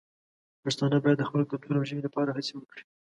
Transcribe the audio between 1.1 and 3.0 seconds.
د خپل کلتور او ژبې لپاره هڅې وکړي.